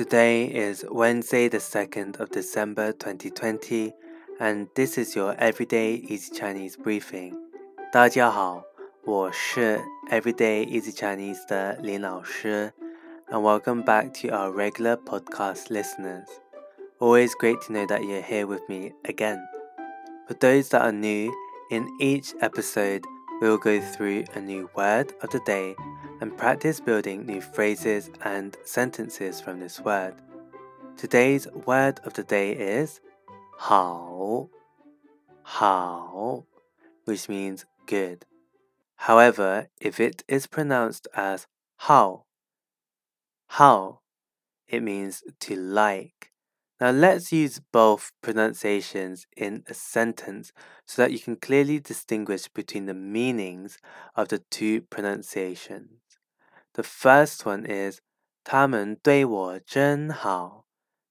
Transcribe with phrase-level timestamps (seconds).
[0.00, 3.92] Today is Wednesday, the 2nd of December 2020,
[4.40, 7.34] and this is your Everyday Easy Chinese briefing.
[7.92, 8.64] 大家好，
[9.04, 9.80] 我是
[10.10, 12.72] Everyday Easy Chinese 的林老师,
[13.28, 16.26] and welcome back to our regular podcast listeners.
[16.98, 19.40] Always great to know that you're here with me again.
[20.26, 21.32] For those that are new,
[21.70, 23.02] in each episode,
[23.41, 25.75] we will go through a new word of the day
[26.21, 30.13] and practice building new phrases and sentences from this word.
[30.95, 33.01] Today's word of the day is
[33.57, 34.47] 好,
[35.41, 36.45] 好,
[37.05, 38.25] which means good.
[38.95, 41.47] However, if it is pronounced as
[41.77, 42.25] how,
[43.47, 44.01] how,
[44.67, 46.30] it means to like.
[46.80, 50.52] Now let's use both pronunciations in a sentence
[50.86, 53.78] so that you can clearly distinguish between the meanings
[54.14, 56.00] of the two pronunciations.
[56.74, 58.00] The first one is
[58.44, 60.66] 他们对我真好。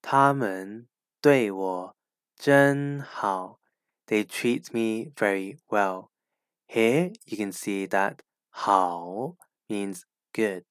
[0.00, 0.88] 他们
[1.20, 1.96] 对我
[2.36, 3.60] 真好。
[4.06, 6.08] They treat me very well.
[6.66, 9.36] Here you can see that 好
[9.68, 10.64] means good.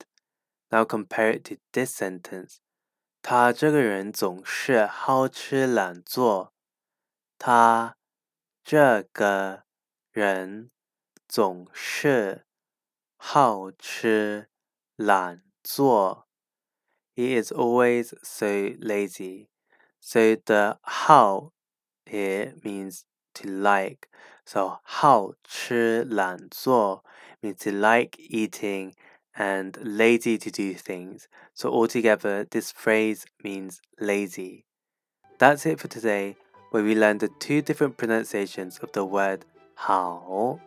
[0.72, 2.60] Now compare it to this sentence.
[3.27, 6.53] 他这个人总是好吃懒做。
[7.39, 7.97] 他
[8.63, 9.65] 这个
[10.13, 10.71] 人
[11.27, 12.45] 总是
[13.17, 14.51] 好吃
[14.97, 16.29] 懒做。
[17.15, 18.47] He is always so
[18.79, 19.49] lazy.
[20.01, 21.53] So the how
[22.05, 24.11] here means to like.
[24.45, 27.03] So 好吃懒做
[27.41, 28.93] means to like eating
[29.37, 31.29] and lazy to do things.
[31.55, 34.67] So altogether, this phrase means lazy.
[35.39, 36.37] That's it for today,
[36.71, 40.61] where we learned the two different pronunciations of the word how.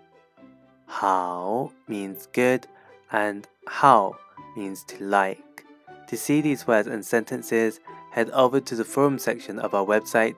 [0.86, 2.68] How means good
[3.12, 4.18] and how
[4.56, 5.66] means to like.
[6.08, 7.80] To see these words and sentences,
[8.12, 10.38] head over to the forum section of our website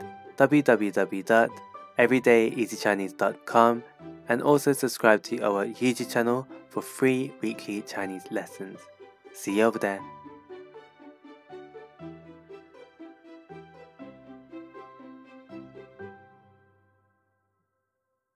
[2.00, 3.84] www.everydayeasychinese.com
[4.30, 8.80] and also subscribe to our YouTube channel for free weekly Chinese lessons.
[9.34, 10.00] See you over there.